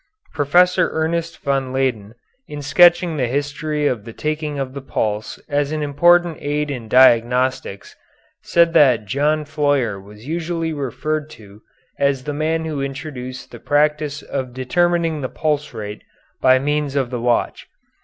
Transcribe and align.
Professor 0.33 0.89
Ernest 0.93 1.37
von 1.43 1.71
Leyden, 1.71 2.15
in 2.47 2.59
sketching 2.63 3.17
the 3.17 3.27
history 3.27 3.85
of 3.85 4.03
the 4.03 4.13
taking 4.13 4.57
of 4.57 4.73
the 4.73 4.81
pulse 4.81 5.39
as 5.47 5.71
an 5.71 5.83
important 5.83 6.39
aid 6.41 6.71
in 6.71 6.87
diagnostics, 6.87 7.95
said 8.41 8.73
that 8.73 9.05
John 9.05 9.45
Floyer 9.45 10.01
was 10.01 10.25
usually 10.27 10.73
referred 10.73 11.29
to 11.37 11.61
as 11.99 12.23
the 12.23 12.33
man 12.33 12.65
who 12.65 12.81
introduced 12.81 13.51
the 13.51 13.59
practice 13.59 14.23
of 14.23 14.55
determining 14.55 15.21
the 15.21 15.29
pulse 15.29 15.71
rate 15.71 16.01
by 16.41 16.57
means 16.57 16.95
of 16.95 17.11
the 17.11 17.21
watch. 17.21 17.67